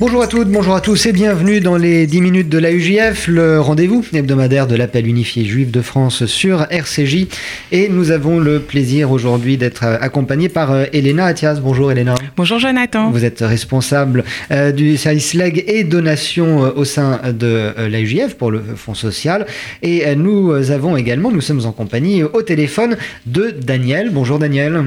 Bonjour 0.00 0.22
à 0.22 0.28
toutes, 0.28 0.48
bonjour 0.48 0.74
à 0.74 0.80
tous 0.80 1.04
et 1.04 1.12
bienvenue 1.12 1.60
dans 1.60 1.76
les 1.76 2.06
10 2.06 2.22
minutes 2.22 2.48
de 2.48 2.56
la 2.56 2.72
UJF, 2.72 3.28
le 3.28 3.60
rendez-vous 3.60 4.02
hebdomadaire 4.14 4.66
de 4.66 4.74
l'appel 4.74 5.06
unifié 5.06 5.44
juif 5.44 5.70
de 5.70 5.82
France 5.82 6.24
sur 6.24 6.66
RCJ. 6.70 7.26
Et 7.70 7.90
nous 7.90 8.10
avons 8.10 8.38
le 8.38 8.60
plaisir 8.60 9.10
aujourd'hui 9.10 9.58
d'être 9.58 9.84
accompagné 9.84 10.48
par 10.48 10.72
euh, 10.72 10.86
Elena 10.94 11.26
Athias. 11.26 11.60
Bonjour 11.60 11.92
Elena. 11.92 12.14
Bonjour 12.34 12.58
Jonathan. 12.58 13.10
Vous 13.10 13.26
êtes 13.26 13.40
responsable 13.40 14.24
euh, 14.50 14.72
du 14.72 14.96
service 14.96 15.34
leg 15.34 15.64
et 15.66 15.84
donation 15.84 16.64
euh, 16.64 16.70
au 16.76 16.86
sein 16.86 17.20
de 17.30 17.74
la 17.76 18.00
UJF 18.00 18.36
pour 18.38 18.50
le 18.50 18.62
Fonds 18.76 18.94
social. 18.94 19.44
Et 19.82 20.16
nous 20.16 20.70
avons 20.70 20.96
également, 20.96 21.30
nous 21.30 21.42
sommes 21.42 21.66
en 21.66 21.72
compagnie 21.72 22.22
au 22.22 22.40
téléphone 22.40 22.96
de 23.26 23.50
Daniel. 23.50 24.08
Bonjour 24.10 24.38
Daniel. 24.38 24.82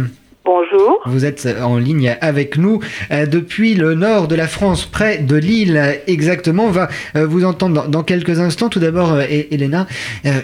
Bonjour. 0.46 1.00
Vous 1.06 1.24
êtes 1.24 1.48
en 1.62 1.78
ligne 1.78 2.18
avec 2.20 2.58
nous 2.58 2.82
euh, 3.12 3.26
depuis 3.26 3.76
le 3.76 3.94
nord 3.94 4.28
de 4.28 4.36
la 4.36 4.48
France, 4.48 4.86
près 4.86 5.20
de 5.20 5.38
Lille 5.38 5.82
exactement. 6.06 6.66
On 6.66 6.72
va 6.72 6.90
euh, 7.16 7.26
vous 7.26 7.46
entendre 7.46 7.88
dans, 7.88 8.04
quelques 8.04 8.40
instants. 8.40 8.68
Tout 8.68 8.80
d'abord, 8.80 9.14
euh, 9.14 9.24
Elena, 9.52 9.88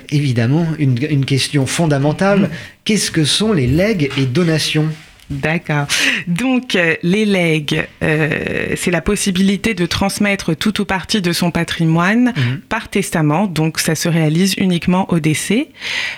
évidemment, 0.09 0.66
une, 0.77 0.98
une 1.09 1.25
question 1.25 1.66
fondamentale. 1.66 2.49
Qu'est-ce 2.85 3.12
que 3.12 3.25
sont 3.25 3.52
les 3.52 3.67
legs 3.67 4.09
et 4.17 4.25
donations? 4.25 4.88
D'accord. 5.29 5.85
Donc, 6.27 6.75
euh, 6.75 6.95
les 7.03 7.25
legs, 7.25 7.88
euh, 8.01 8.73
c'est 8.75 8.89
la 8.89 9.01
possibilité 9.01 9.75
de 9.75 9.85
transmettre 9.85 10.55
tout 10.55 10.81
ou 10.81 10.85
partie 10.85 11.21
de 11.21 11.31
son 11.33 11.52
patrimoine 11.52 12.33
mhm. 12.35 12.61
par 12.67 12.89
testament. 12.89 13.45
Donc, 13.45 13.79
ça 13.79 13.93
se 13.93 14.09
réalise 14.09 14.55
uniquement 14.57 15.11
au 15.11 15.19
décès. 15.19 15.67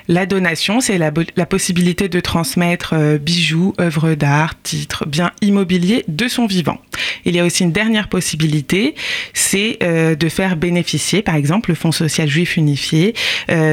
La 0.07 0.25
donation, 0.25 0.79
c'est 0.79 0.97
la, 0.97 1.11
possibilité 1.45 2.07
de 2.07 2.19
transmettre 2.21 2.93
euh, 2.93 3.17
bijoux, 3.17 3.73
œuvres 3.81 4.13
d'art, 4.13 4.53
titres, 4.61 5.05
biens 5.05 5.31
immobiliers 5.41 6.05
de 6.07 6.29
son 6.29 6.45
vivant. 6.45 6.79
Il 7.25 7.35
y 7.35 7.39
a 7.39 7.45
aussi 7.45 7.63
une 7.63 7.73
dernière 7.73 8.07
possibilité, 8.07 8.95
c'est 9.33 9.79
de 9.81 10.29
faire 10.29 10.55
bénéficier, 10.55 11.21
par 11.21 11.35
exemple, 11.35 11.69
le 11.69 11.75
Fonds 11.75 11.91
social 11.91 12.27
juif 12.27 12.57
unifié 12.57 13.13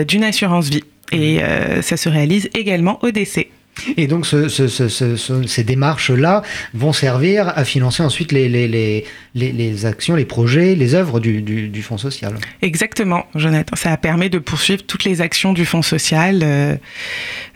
d'une 0.07 0.25
assurance 0.25 0.69
vie. 0.69 0.85
Et 1.13 1.39
mhm. 1.39 1.83
ça 1.83 1.97
se 1.97 2.09
réalise 2.09 2.51
également 2.55 2.99
au 3.03 3.11
décès. 3.11 3.49
Et 3.97 4.07
donc 4.07 4.27
ces 4.27 5.65
démarches-là 5.65 6.43
vont 6.75 6.93
servir 6.93 7.49
à 7.49 7.65
financer 7.65 8.03
ensuite 8.03 8.33
les, 8.33 8.49
les, 9.35 9.87
actions, 9.87 10.15
les 10.15 10.25
projets, 10.25 10.75
les 10.75 10.95
œuvres 10.95 11.21
du, 11.21 11.83
Fonds 11.83 11.99
social. 11.99 12.35
Exactement, 12.61 13.27
Jonathan. 13.35 13.77
Ça 13.77 13.97
permet 13.97 14.29
de 14.29 14.39
poursuivre 14.39 14.83
toutes 14.83 15.05
les 15.05 15.21
actions 15.21 15.53
du 15.53 15.65
Fonds 15.65 15.83
social 15.83 16.41
euh, 16.43 16.77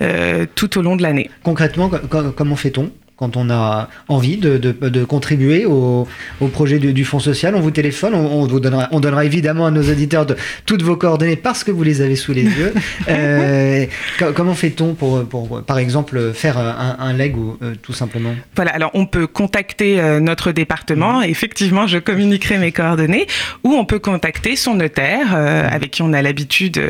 euh, 0.01 0.47
tout 0.55 0.79
au 0.79 0.83
long 0.83 0.97
de 0.97 1.03
l'année. 1.03 1.29
Concrètement, 1.42 1.91
comment 2.36 2.57
fait-on? 2.57 2.91
Quand 3.16 3.36
on 3.36 3.50
a 3.50 3.88
envie 4.08 4.36
de, 4.36 4.56
de, 4.58 5.05
contribuer 5.05 5.64
au, 5.66 6.08
au 6.41 6.48
projet 6.48 6.78
du, 6.78 7.05
Fonds 7.05 7.20
social, 7.20 7.55
on 7.55 7.60
vous 7.60 7.70
téléphone, 7.70 8.14
on, 8.14 8.46
vous 8.46 8.60
donnera, 8.60 8.88
on 8.91 9.00
donnera 9.00 9.24
évidemment 9.24 9.66
à 9.66 9.70
nos 9.70 9.82
auditeurs 9.82 10.27
de, 10.27 10.36
toutes 10.66 10.82
vos 10.82 10.96
coordonnées 10.96 11.36
parce 11.36 11.62
que 11.62 11.70
vous 11.70 11.83
les 11.83 12.00
avez 12.00 12.16
sous 12.16 12.33
les 12.33 12.44
yeux. 12.44 12.72
Euh, 13.08 13.86
comment 14.34 14.55
fait-on 14.55 14.94
pour, 14.94 15.24
pour, 15.24 15.62
par 15.62 15.78
exemple, 15.78 16.33
faire 16.33 16.56
un, 16.58 16.96
un 16.98 17.12
leg 17.12 17.36
ou 17.36 17.58
euh, 17.62 17.74
tout 17.80 17.92
simplement? 17.92 18.34
Voilà, 18.55 18.70
alors 18.72 18.90
on 18.94 19.06
peut 19.06 19.27
contacter 19.27 20.00
euh, 20.00 20.20
notre 20.20 20.52
département, 20.52 21.20
mmh. 21.20 21.24
effectivement 21.24 21.86
je 21.86 21.98
communiquerai 21.98 22.58
mes 22.58 22.72
coordonnées, 22.72 23.27
ou 23.64 23.72
on 23.72 23.84
peut 23.84 23.98
contacter 23.98 24.56
son 24.56 24.74
notaire 24.74 25.28
mmh. 25.28 25.74
avec 25.74 25.90
qui 25.90 26.02
on 26.02 26.12
a 26.12 26.22
l'habitude 26.22 26.80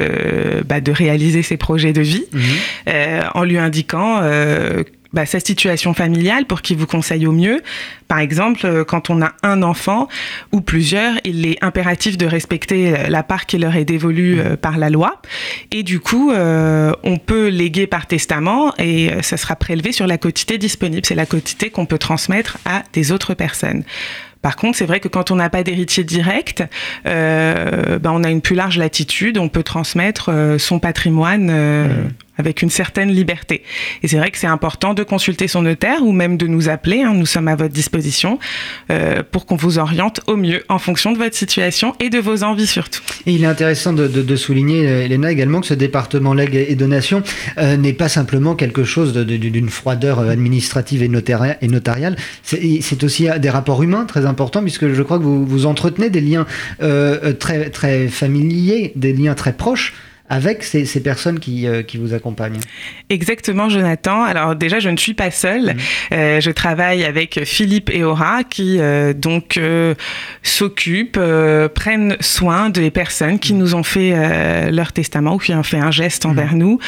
bah, 0.67 0.81
de 0.81 0.93
réaliser 0.93 1.43
ses 1.43 1.57
projets 1.57 1.93
de 1.93 2.03
vie, 2.03 2.25
mmh. 2.33 2.91
en 3.35 3.45
lui 3.45 3.59
indiquant 3.59 4.21
bah, 5.13 5.27
sa 5.27 5.41
situation 5.41 5.95
familiale 5.95 6.47
pour 6.47 6.63
qu'il 6.63 6.77
vous 6.77 6.87
conseille 6.87 7.27
au 7.27 7.33
mieux. 7.33 7.63
Par 8.09 8.19
exemple, 8.19 8.61
euh, 8.65 8.85
quand 8.85 9.11
on 9.11 9.23
a 9.23 9.33
un 9.43 9.63
enfant 9.63 10.09
ou 10.53 10.61
plusieurs, 10.61 11.15
il 11.25 11.47
est 11.47 11.63
impératif 11.63 12.19
de 12.19 12.27
respecter 12.27 12.95
euh, 12.95 13.09
la 13.09 13.23
part 13.23 13.47
qui 13.47 13.59
leur 13.59 13.77
est 13.77 13.85
dévolue 13.85 14.41
euh, 14.41 14.57
par 14.57 14.79
la 14.79 14.91
loi. 14.91 15.21
Et 15.71 15.83
du 15.83 16.01
coup, 16.01 16.33
on 16.33 17.19
peut 17.19 17.49
léguer 17.49 17.87
par 17.87 18.07
testament 18.07 18.75
et 18.79 19.11
ça 19.23 19.37
sera 19.37 19.57
prélevé 19.57 19.93
sur 19.93 20.07
la 20.07 20.19
quotité 20.19 20.59
disponible. 20.59 21.03
C'est 21.05 21.15
la 21.15 21.27
quotité 21.27 21.71
qu'on 21.71 21.87
peut 21.87 21.99
transmettre 21.99 22.59
à 22.65 22.83
des 22.93 23.13
autres 23.13 23.35
personnes. 23.35 23.85
Par 24.43 24.57
contre, 24.57 24.77
c'est 24.77 24.87
vrai 24.87 24.99
que 24.99 25.07
quand 25.07 25.31
on 25.31 25.37
n'a 25.37 25.49
pas 25.49 25.63
d'héritier 25.63 26.03
direct, 26.03 26.65
euh, 27.07 27.99
ben 28.01 28.11
on 28.13 28.25
a 28.25 28.31
une 28.31 28.41
plus 28.41 28.57
large 28.57 28.77
latitude, 28.77 29.39
on 29.39 29.49
peut 29.49 29.63
transmettre 29.63 30.31
euh, 30.31 30.59
son 30.59 30.81
patrimoine 30.81 31.49
euh. 31.51 32.05
Avec 32.37 32.63
une 32.63 32.71
certaine 32.71 33.11
liberté. 33.11 33.63
Et 34.03 34.09
c'est 34.09 34.19
vrai 34.19 34.31
que 34.31 34.39
c'est 34.39 34.47
important 34.47 34.95
de 34.95 35.03
consulter 35.03 35.49
son 35.49 35.63
notaire 35.63 36.03
ou 36.03 36.13
même 36.13 36.37
de 36.37 36.47
nous 36.47 36.69
appeler, 36.69 37.03
hein, 37.03 37.15
nous 37.15 37.27
sommes 37.27 37.49
à 37.49 37.55
votre 37.55 37.73
disposition, 37.73 38.39
euh, 38.91 39.23
pour 39.31 39.47
qu'on 39.47 39.57
vous 39.57 39.79
oriente 39.79 40.21
au 40.27 40.37
mieux 40.37 40.65
en 40.69 40.79
fonction 40.79 41.13
de 41.13 41.19
votre 41.19 41.37
situation 41.37 41.95
et 42.01 42.11
de 42.11 42.19
vos 42.19 42.43
envies 42.43 42.67
surtout. 42.67 43.03
Il 43.27 43.45
est 43.45 43.47
intéressant 43.47 43.93
de, 43.93 44.37
souligner, 44.37 44.83
Elena, 44.83 45.31
également 45.31 45.61
que 45.61 45.67
ce 45.67 45.75
département 45.75 46.35
legs 46.35 46.55
et 46.55 46.75
donation 46.75 47.23
n'est 47.59 47.93
pas 47.93 48.09
simplement 48.09 48.55
quelque 48.55 48.83
chose 48.83 49.13
d'une 49.13 49.69
froideur 49.69 50.21
administrative 50.21 51.03
et, 51.03 51.09
notariale, 51.09 52.17
c'est 52.43 53.05
aussi 53.05 53.29
des 53.39 53.51
rapports 53.51 53.83
humains 53.83 54.05
très 54.05 54.27
importants 54.27 54.33
important 54.33 54.63
puisque 54.63 54.89
je 54.93 55.03
crois 55.03 55.19
que 55.19 55.25
vous, 55.25 55.67
entretenez 55.67 56.11
des 56.11 56.21
liens 56.21 56.47
euh, 56.83 57.19
euh, 57.23 57.33
très, 57.33 57.71
très 57.71 58.09
familiers, 58.09 58.93
des 58.97 59.13
liens 59.13 59.35
très 59.35 59.53
proches 59.53 59.95
avec 60.33 60.63
ces, 60.65 60.87
ces 60.87 61.03
personnes 61.03 61.39
qui, 61.39 61.67
euh, 61.67 61.83
qui, 61.83 61.99
vous 61.99 62.15
accompagnent. 62.15 62.59
Exactement, 63.11 63.69
Jonathan. 63.69 64.23
Alors 64.23 64.57
déjà, 64.57 64.79
je 64.79 64.89
ne 64.89 64.97
suis 64.97 65.13
pas 65.13 65.31
seule. 65.31 65.75
Mhm. 66.11 66.41
je 66.41 66.51
travaille 66.51 67.05
avec 67.05 67.45
Philippe 67.45 67.91
et 67.93 68.03
Aura 68.03 68.43
qui 68.43 68.79
donc 69.15 69.61
s'occupent, 70.43 71.21
prennent 71.75 72.17
soin 72.21 72.71
des 72.71 72.91
personnes 72.91 73.39
qui 73.39 73.53
mhm. 73.53 73.59
nous 73.59 73.75
ont 73.75 73.83
fait 73.83 74.71
leur 74.71 74.95
testament 74.95 75.35
ou 75.35 75.39
qui 75.39 75.53
ont 75.53 75.63
fait 75.63 75.79
un 75.79 75.91
geste 75.91 76.25
envers 76.25 76.55
mhm. 76.55 76.59
nous. 76.59 76.79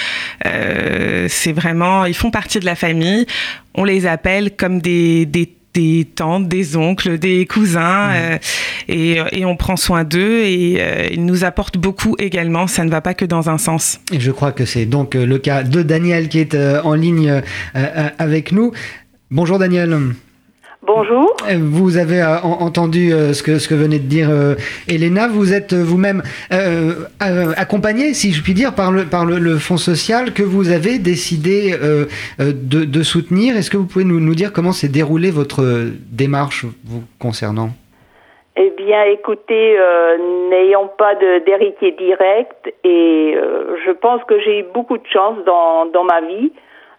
C'est 1.28 1.52
vraiment, 1.52 2.06
ils 2.06 2.14
font 2.14 2.30
partie 2.30 2.60
de 2.60 2.66
la 2.66 2.76
famille. 2.76 3.26
On 3.74 3.84
les 3.84 4.06
appelle 4.06 4.56
comme 4.56 4.80
des, 4.80 5.26
des 5.26 5.52
des 5.74 6.06
tantes, 6.06 6.48
des 6.48 6.76
oncles, 6.76 7.18
des 7.18 7.46
cousins, 7.46 8.08
mmh. 8.08 8.14
euh, 8.14 8.38
et, 8.88 9.18
et, 9.32 9.44
on 9.44 9.56
prend 9.56 9.76
soin 9.76 10.04
d'eux 10.04 10.42
et 10.44 10.76
euh, 10.78 11.08
ils 11.12 11.24
nous 11.24 11.44
apportent 11.44 11.78
beaucoup 11.78 12.16
également. 12.18 12.66
Ça 12.66 12.84
ne 12.84 12.90
va 12.90 13.00
pas 13.00 13.14
que 13.14 13.24
dans 13.24 13.50
un 13.50 13.58
sens. 13.58 14.00
Et 14.12 14.20
je 14.20 14.30
crois 14.30 14.52
que 14.52 14.64
c'est 14.64 14.86
donc 14.86 15.14
euh, 15.14 15.26
le 15.26 15.38
cas 15.38 15.62
de 15.62 15.82
Daniel 15.82 16.28
qui 16.28 16.38
est 16.38 16.56
en 16.56 16.94
ligne 16.94 17.42
avec 17.74 18.52
nous. 18.52 18.72
Bonjour 19.30 19.58
Daniel. 19.58 20.14
Bonjour. 20.96 21.36
Euh, 21.50 21.58
vous 21.58 21.96
avez 21.96 22.20
euh, 22.20 22.38
entendu 22.40 23.12
euh, 23.12 23.32
ce, 23.32 23.42
que, 23.42 23.58
ce 23.58 23.68
que 23.68 23.74
venait 23.74 23.98
de 23.98 24.06
dire 24.06 24.28
Elena. 24.88 25.26
Vous 25.26 25.52
êtes 25.52 25.74
vous-même 25.74 26.22
accompagné, 27.56 28.14
si 28.14 28.32
je 28.32 28.40
puis 28.42 28.54
dire, 28.54 28.74
par 28.76 28.92
le, 28.92 29.04
par 29.04 29.24
le, 29.24 29.58
Fonds 29.58 29.76
social 29.76 30.32
que 30.32 30.42
vous 30.42 30.70
avez 30.70 30.98
décidé 30.98 31.74
de, 32.38 32.84
de, 32.84 33.02
soutenir. 33.02 33.56
Est-ce 33.56 33.70
que 33.70 33.76
vous 33.76 33.86
pouvez 33.86 34.04
nous, 34.04 34.20
nous 34.20 34.34
dire 34.34 34.52
comment 34.52 34.72
s'est 34.72 34.88
déroulée 34.88 35.30
votre 35.30 35.64
démarche 36.10 36.64
vous 36.84 37.02
concernant? 37.18 37.70
Eh 38.56 38.72
bien, 38.76 39.02
écoutez, 39.04 39.76
n'ayant 40.50 40.88
pas 40.98 41.14
d'héritier 41.14 41.92
direct, 41.92 42.72
et 42.84 43.34
je 43.84 43.90
pense 43.92 44.22
que 44.24 44.38
j'ai 44.40 44.60
eu 44.60 44.64
beaucoup 44.72 44.98
de 44.98 45.06
chance 45.12 45.38
dans, 45.44 45.86
dans 45.86 46.04
ma 46.04 46.20
vie, 46.20 46.52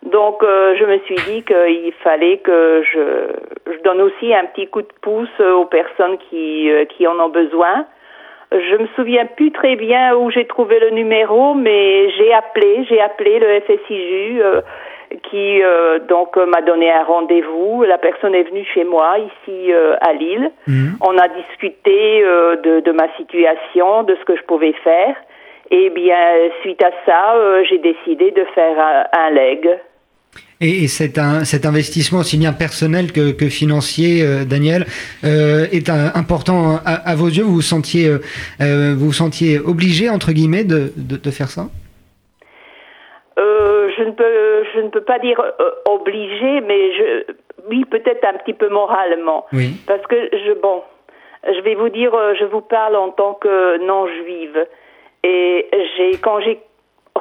donc 0.05 0.43
euh, 0.43 0.75
je 0.77 0.85
me 0.85 0.99
suis 0.99 1.15
dit 1.15 1.43
qu'il 1.43 1.93
fallait 2.03 2.37
que 2.37 2.83
je, 2.93 3.73
je, 3.73 3.81
donne 3.83 4.01
aussi 4.01 4.33
un 4.33 4.45
petit 4.45 4.67
coup 4.67 4.81
de 4.81 4.93
pouce 5.01 5.39
aux 5.39 5.65
personnes 5.65 6.17
qui, 6.29 6.69
euh, 6.69 6.85
qui 6.85 7.07
en 7.07 7.19
ont 7.19 7.29
besoin. 7.29 7.85
Je 8.51 8.77
me 8.77 8.87
souviens 8.95 9.25
plus 9.25 9.51
très 9.51 9.75
bien 9.75 10.15
où 10.15 10.29
j'ai 10.29 10.45
trouvé 10.45 10.79
le 10.79 10.91
numéro, 10.91 11.55
mais 11.55 12.11
j'ai 12.11 12.31
appelé, 12.33 12.85
j'ai 12.87 13.01
appelé 13.01 13.39
le 13.39 13.59
FSIJU 13.61 14.41
euh, 14.41 14.61
qui 15.29 15.61
donc 16.07 16.35
m'a 16.35 16.61
donné 16.61 16.91
un 16.91 17.03
rendez-vous. 17.03 17.83
La 17.83 17.97
personne 17.97 18.35
est 18.35 18.43
venue 18.43 18.65
chez 18.73 18.83
moi 18.83 19.17
ici 19.19 19.71
à 20.01 20.13
Lille. 20.13 20.51
Mhm. 20.67 20.97
On 21.01 21.17
a 21.17 21.27
discuté 21.27 22.21
de, 22.21 22.81
de 22.81 22.91
ma 22.91 23.07
situation, 23.15 24.03
de 24.03 24.15
ce 24.15 24.25
que 24.25 24.35
je 24.35 24.43
pouvais 24.43 24.73
faire. 24.83 25.15
Et 25.71 25.89
bien, 25.91 26.17
suite 26.61 26.83
à 26.83 26.91
ça, 27.05 27.63
j'ai 27.69 27.77
décidé 27.77 28.31
de 28.31 28.43
faire 28.55 28.77
un, 28.77 29.05
un 29.13 29.29
leg. 29.29 29.69
Et, 30.65 30.87
cet, 30.87 31.19
cet, 31.43 31.65
investissement 31.67 32.19
aussi 32.19 32.37
bien 32.37 32.51
personnel 32.51 33.11
que, 33.11 33.31
que 33.31 33.49
financier, 33.49 34.23
euh, 34.23 34.45
Daniel, 34.45 34.85
euh, 35.23 35.67
est 35.71 35.89
important 35.89 36.79
à, 36.83 37.15
vos 37.15 37.27
yeux. 37.27 37.43
Vous 37.43 37.55
vous 37.55 37.61
sentiez, 37.61 38.09
euh, 38.09 38.95
vous, 38.97 39.13
sentiez 39.13 39.59
obligé 39.59 40.09
entre 40.09 40.31
guillemets 40.31 40.63
de, 40.63 40.91
de, 40.97 41.31
faire 41.31 41.49
ça? 41.49 41.67
Je 43.97 44.03
ne 44.03 44.11
peux, 44.11 44.65
je 44.73 44.81
ne 44.81 44.89
peux 44.89 45.03
pas 45.03 45.19
dire 45.19 45.41
obligé, 45.85 46.59
mais 46.67 46.91
je, 46.97 47.23
oui, 47.69 47.85
peut-être 47.85 48.25
un 48.25 48.33
petit 48.33 48.53
peu 48.53 48.67
moralement. 48.67 49.45
Oui. 49.53 49.75
Parce 49.87 50.05
que 50.07 50.15
je, 50.33 50.51
bon, 50.59 50.81
je 51.45 51.61
vais 51.61 51.75
vous 51.75 51.87
dire, 51.89 52.11
je 52.37 52.43
vous 52.45 52.59
parle 52.59 52.97
en 52.97 53.11
tant 53.11 53.35
que 53.35 53.77
non 53.85 54.07
juive. 54.07 54.65
Et 55.23 55.67
j'ai 55.95 56.17
quand 56.17 56.41
j'ai 56.41 56.59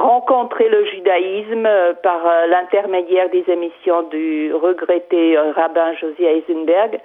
rencontré 0.04 0.68
le 0.68 0.84
judaïsme 0.86 1.68
par 2.02 2.20
l'intermédiaire 2.48 3.30
des 3.30 3.44
émissions 3.48 4.02
du 4.04 4.52
regretté 4.54 5.38
rabbin 5.38 5.94
Josia 5.94 6.32
Eisenberg, 6.32 7.00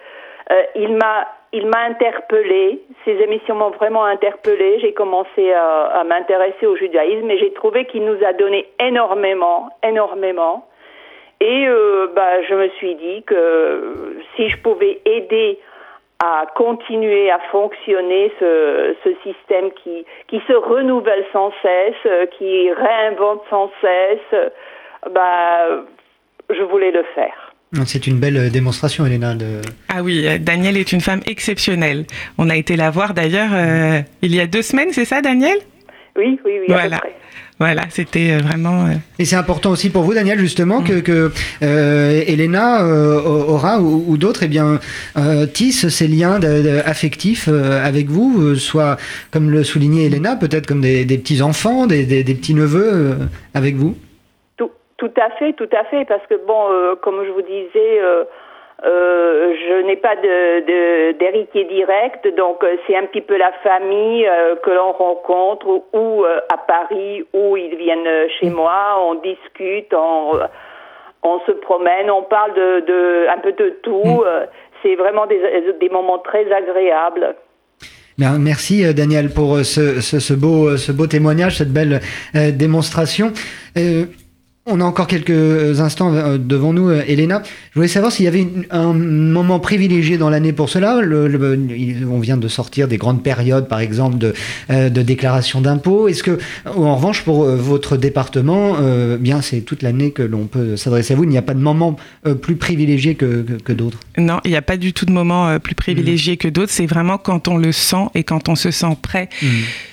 il 0.76 0.96
m'a 0.96 1.28
il 1.52 1.66
m'a 1.66 1.80
interpellé. 1.80 2.80
Ces 3.06 3.14
émissions 3.14 3.56
m'ont 3.56 3.72
vraiment 3.72 4.06
interpellé. 4.06 4.80
J'ai 4.82 4.94
commencé 4.94 5.52
à, 5.52 5.86
à 6.00 6.04
m'intéresser 6.04 6.68
au 6.68 6.76
judaïsme 6.76 7.30
et 7.32 7.40
j'ai 7.40 7.54
trouvé 7.54 7.86
qu'il 7.86 8.06
nous 8.06 8.24
a 8.24 8.34
donné 8.34 8.68
énormément, 8.80 9.70
énormément. 9.82 10.68
Et 11.42 11.68
euh, 11.68 12.08
bah, 12.14 12.42
je 12.44 12.54
me 12.54 12.68
suis 12.70 12.96
dit 12.96 13.24
que 13.24 14.18
si 14.36 14.50
je 14.50 14.58
pouvais 14.58 15.00
aider 15.06 15.58
à 16.20 16.46
continuer 16.56 17.32
à 17.32 17.40
fonctionner 17.52 18.32
ce, 18.40 18.96
ce 19.04 19.10
système 19.24 19.72
qui, 19.84 20.06
qui 20.28 20.42
se 20.48 20.54
renouvelle 20.54 21.26
sans 21.32 21.52
cesse, 21.62 22.30
qui 22.38 22.72
réinvente 22.72 23.42
sans 23.50 23.72
cesse, 23.82 24.52
bah, 25.12 25.86
je 26.50 26.64
voulais 26.64 26.92
le 26.92 27.04
faire. 27.16 27.54
C'est 27.86 28.08
une 28.08 28.20
belle 28.20 28.38
euh, 28.38 28.50
démonstration, 28.50 29.06
Elena. 29.06 29.36
De... 29.36 29.62
Ah 29.90 30.02
oui, 30.02 30.28
euh, 30.28 30.38
Daniel 30.40 30.76
est 30.76 30.92
une 30.92 31.02
femme 31.02 31.22
exceptionnelle. 31.28 32.06
On 32.38 32.50
a 32.50 32.56
été 32.56 32.76
la 32.76 32.90
voir 32.90 33.14
d'ailleurs 33.14 33.52
euh, 33.54 34.00
il 34.22 34.36
y 34.36 34.40
a 34.40 34.48
deux 34.48 34.64
semaines, 34.64 34.92
c'est 34.92 35.06
ça, 35.06 35.22
Daniel? 35.22 35.58
Oui, 36.18 36.40
oui, 36.46 36.60
oui. 36.60 36.66
Voilà. 36.68 37.00
Voilà, 37.60 37.82
c'était 37.90 38.38
vraiment. 38.38 38.88
Et 39.20 39.26
c'est 39.26 39.36
important 39.36 39.72
aussi 39.72 39.90
pour 39.90 40.04
vous, 40.04 40.14
Daniel, 40.14 40.40
justement, 40.40 40.82
que, 40.82 41.02
que 41.02 41.30
euh, 41.62 42.24
Elena 42.26 42.86
euh, 42.86 43.22
aura 43.22 43.82
ou, 43.82 44.06
ou 44.08 44.18
d'autres, 44.18 44.44
eh 44.44 44.48
bien, 44.48 44.80
euh, 45.18 45.46
tissent 45.46 45.90
ces 45.90 46.08
liens 46.08 46.40
de, 46.40 46.62
de, 46.62 46.82
affectifs 46.86 47.50
avec 47.50 48.08
vous, 48.08 48.56
soit 48.56 48.96
comme 49.32 49.52
le 49.52 49.66
soulignait 49.66 50.06
Elena, 50.06 50.38
peut-être 50.38 50.68
comme 50.68 50.80
des, 50.80 51.04
des 51.04 51.18
petits 51.18 51.42
enfants, 51.42 51.86
des, 51.86 52.06
des, 52.06 52.24
des 52.24 52.36
petits 52.36 52.54
neveux 52.54 53.18
avec 53.54 53.76
vous. 53.76 53.96
Tout 55.00 55.12
à 55.16 55.30
fait, 55.40 55.54
tout 55.54 55.70
à 55.72 55.86
fait, 55.86 56.04
parce 56.04 56.28
que 56.28 56.36
bon, 56.46 56.72
euh, 56.72 56.96
comme 57.02 57.24
je 57.26 57.32
vous 57.32 57.42
disais, 57.42 58.02
euh, 58.86 59.54
je 59.56 59.86
n'ai 59.86 59.98
pas 59.98 60.16
de 60.16 61.12
d'héritier 61.18 61.66
direct, 61.66 62.28
donc 62.38 62.64
euh, 62.64 62.78
c'est 62.88 62.96
un 62.96 63.06
petit 63.06 63.22
peu 63.22 63.38
la 63.38 63.52
famille 63.64 64.26
euh, 64.26 64.56
que 64.64 64.70
l'on 64.70 64.94
rencontre 64.94 65.68
ou 65.94 66.24
à 66.24 66.58
Paris 66.58 67.26
ou 67.34 67.58
ils 67.58 67.76
viennent 67.76 68.30
chez 68.40 68.50
moi, 68.50 68.98
on 69.02 69.16
discute, 69.16 69.94
on, 69.94 70.40
on 71.24 71.40
se 71.46 71.52
promène, 71.52 72.10
on 72.10 72.24
parle 72.24 72.54
de, 72.54 72.80
de 72.86 73.28
un 73.30 73.38
peu 73.40 73.52
de 73.52 73.70
tout. 73.84 74.24
Mm. 74.24 74.48
C'est 74.82 74.96
vraiment 74.96 75.26
des, 75.26 75.42
des 75.80 75.90
moments 75.90 76.20
très 76.20 76.50
agréables. 76.52 77.36
Merci 78.18 78.94
Daniel 78.94 79.30
pour 79.30 79.60
ce, 79.60 80.02
ce, 80.02 80.20
ce, 80.20 80.34
beau, 80.34 80.76
ce 80.76 80.92
beau 80.92 81.08
témoignage, 81.08 81.58
cette 81.58 81.72
belle 81.72 82.02
euh, 82.36 82.52
démonstration. 82.52 83.32
Euh, 83.78 84.06
on 84.70 84.82
a 84.82 84.84
encore 84.84 85.08
quelques 85.08 85.80
instants 85.80 86.14
euh, 86.14 86.38
devant 86.38 86.74
nous, 86.74 86.90
euh, 86.90 87.04
Elena. 87.08 87.42
Je 87.72 87.80
voulais 87.80 87.88
savoir 87.88 88.12
s'il 88.12 88.26
y 88.26 88.28
avait 88.28 88.48
un 88.70 88.94
moment 88.94 89.60
privilégié 89.60 90.18
dans 90.18 90.30
l'année 90.30 90.54
pour 90.54 90.70
cela. 90.70 91.02
Le, 91.02 91.28
le, 91.28 91.60
on 92.10 92.20
vient 92.20 92.38
de 92.38 92.48
sortir 92.48 92.88
des 92.88 92.98
grandes 92.98 93.24
périodes, 93.24 93.68
par 93.68 93.80
exemple, 93.80 94.18
de, 94.18 94.34
euh, 94.70 94.90
de 94.90 95.02
déclaration 95.02 95.62
d'impôts. 95.62 96.08
Est-ce 96.08 96.24
que, 96.24 96.40
en 96.66 96.96
revanche, 96.96 97.24
pour 97.24 97.46
votre 97.46 97.98
département, 97.98 98.78
euh, 98.80 99.18
bien, 99.18 99.42
c'est 99.42 99.62
toute 99.62 99.82
l'année 99.82 100.12
que 100.12 100.24
l'on 100.24 100.46
peut 100.46 100.78
s'adresser 100.78 101.14
à 101.14 101.18
vous. 101.18 101.24
Il 101.24 101.30
n'y 101.30 101.38
a 101.38 101.42
pas 101.44 101.54
de 101.54 101.60
moment 101.60 101.96
plus 102.42 102.56
privilégié 102.56 103.16
que, 103.16 103.42
que, 103.42 103.54
que 103.54 103.74
d'autres. 103.74 104.00
Non, 104.18 104.40
il 104.46 104.52
n'y 104.52 104.58
a 104.58 104.62
pas 104.62 104.78
du 104.78 104.94
tout 104.94 105.06
de 105.06 105.12
moment 105.12 105.58
plus 105.60 105.76
privilégié 105.76 106.34
mmh. 106.34 106.38
que 106.38 106.48
d'autres. 106.48 106.72
C'est 106.72 106.86
vraiment 106.86 107.18
quand 107.18 107.48
on 107.48 107.58
le 107.58 107.72
sent 107.72 108.08
et 108.16 108.24
quand 108.24 108.50
on 108.50 108.56
se 108.56 108.72
sent 108.72 108.98
prêt. 109.02 109.30
Mmh. 109.42 109.48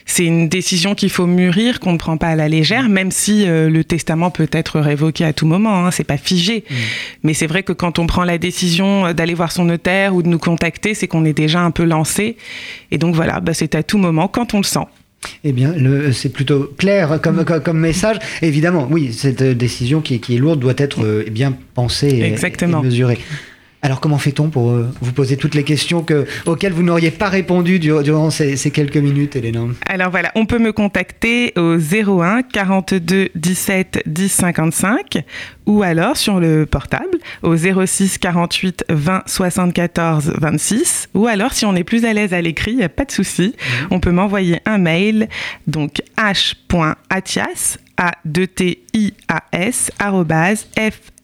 C'est 0.04 0.24
une 0.24 0.48
décision 0.48 0.94
qu'il 0.94 1.10
faut 1.10 1.26
mûrir, 1.26 1.80
qu'on 1.80 1.92
ne 1.92 1.98
prend 1.98 2.16
pas 2.16 2.28
à 2.28 2.36
la 2.36 2.48
légère, 2.48 2.88
même 2.88 3.10
si 3.10 3.44
le 3.46 3.82
testament 3.82 4.30
peut 4.30 4.48
être 4.52 4.65
être 4.66 4.80
révoqué 4.80 5.24
à 5.24 5.32
tout 5.32 5.46
moment, 5.46 5.86
hein, 5.86 5.90
c'est 5.90 6.04
pas 6.04 6.16
figé. 6.16 6.64
Mmh. 6.68 6.74
Mais 7.22 7.34
c'est 7.34 7.46
vrai 7.46 7.62
que 7.62 7.72
quand 7.72 7.98
on 7.98 8.06
prend 8.06 8.24
la 8.24 8.38
décision 8.38 9.12
d'aller 9.12 9.34
voir 9.34 9.52
son 9.52 9.64
notaire 9.64 10.14
ou 10.14 10.22
de 10.22 10.28
nous 10.28 10.38
contacter, 10.38 10.94
c'est 10.94 11.06
qu'on 11.06 11.24
est 11.24 11.32
déjà 11.32 11.60
un 11.60 11.70
peu 11.70 11.84
lancé. 11.84 12.36
Et 12.90 12.98
donc 12.98 13.14
voilà, 13.14 13.40
bah, 13.40 13.54
c'est 13.54 13.74
à 13.74 13.82
tout 13.82 13.98
moment 13.98 14.28
quand 14.28 14.54
on 14.54 14.58
le 14.58 14.64
sent. 14.64 14.86
Eh 15.44 15.52
bien, 15.52 15.74
c'est 16.12 16.28
plutôt 16.28 16.70
clair 16.78 17.18
comme, 17.22 17.44
comme, 17.44 17.60
comme, 17.60 17.78
message. 17.78 18.18
Évidemment, 18.42 18.86
oui, 18.90 19.12
cette 19.12 19.42
décision 19.42 20.00
qui 20.00 20.14
est, 20.14 20.18
qui 20.18 20.36
est 20.36 20.38
lourde 20.38 20.60
doit 20.60 20.74
être 20.76 21.04
euh, 21.04 21.24
bien 21.30 21.56
pensée 21.74 22.08
et, 22.08 22.64
et 22.64 22.66
mesurée. 22.66 23.18
Alors 23.82 24.00
comment 24.00 24.18
fait-on 24.18 24.48
pour 24.48 24.70
euh, 24.70 24.88
vous 25.00 25.12
poser 25.12 25.36
toutes 25.36 25.54
les 25.54 25.62
questions 25.62 26.02
que, 26.02 26.26
auxquelles 26.46 26.72
vous 26.72 26.82
n'auriez 26.82 27.10
pas 27.10 27.28
répondu 27.28 27.78
durant, 27.78 28.02
durant 28.02 28.30
ces, 28.30 28.56
ces, 28.56 28.70
quelques 28.70 28.96
minutes, 28.96 29.36
Elena 29.36 29.60
Alors 29.86 30.10
voilà, 30.10 30.32
on 30.34 30.46
peut 30.46 30.58
me 30.58 30.72
contacter 30.72 31.52
au 31.56 31.76
01 31.76 32.42
42 32.42 33.28
17 33.34 34.02
10 34.06 34.28
55 34.28 35.24
ou 35.66 35.82
alors 35.82 36.16
sur 36.16 36.40
le 36.40 36.66
portable 36.66 37.18
au 37.42 37.56
06 37.56 38.18
48 38.18 38.84
20 38.88 39.22
74 39.26 40.32
26 40.38 41.08
ou 41.14 41.26
alors 41.26 41.52
si 41.52 41.64
on 41.64 41.74
est 41.76 41.84
plus 41.84 42.04
à 42.04 42.12
l'aise 42.12 42.32
à 42.32 42.40
l'écrit, 42.40 42.72
il 42.72 42.78
n'y 42.78 42.84
a 42.84 42.88
pas 42.88 43.04
de 43.04 43.12
souci, 43.12 43.54
mmh. 43.56 43.86
on 43.90 44.00
peut 44.00 44.10
m'envoyer 44.10 44.60
un 44.64 44.78
mail 44.78 45.28
donc 45.66 46.02
h.atias 46.18 47.78
a 47.96 48.12
d 48.24 48.46
t 48.46 48.78
i 48.94 49.12
a 49.28 49.42
s 49.52 49.90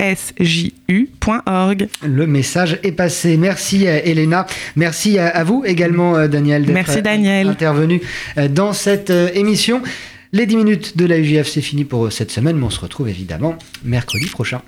fsju.org. 0.07 1.89
Le 2.05 2.27
message 2.27 2.79
est 2.83 2.93
passé. 2.93 3.37
Merci 3.37 3.85
Elena. 3.85 4.47
Merci 4.77 5.19
à 5.19 5.45
vous 5.45 5.63
également 5.65 6.17
euh, 6.17 6.29
Daniel 6.29 6.65
Daniel 7.03 7.49
intervenu 7.49 8.01
euh, 8.39 8.49
dans 8.49 8.73
cette 8.73 9.11
euh, 9.11 9.29
émission. 9.35 9.83
Les 10.33 10.47
10 10.47 10.57
minutes 10.57 10.97
de 10.97 11.05
la 11.05 11.19
UGF 11.19 11.47
c'est 11.47 11.61
fini 11.61 11.85
pour 11.85 12.11
cette 12.11 12.31
semaine, 12.31 12.57
mais 12.57 12.65
on 12.65 12.71
se 12.71 12.81
retrouve 12.81 13.09
évidemment 13.09 13.57
mercredi 13.85 14.29
prochain. 14.31 14.63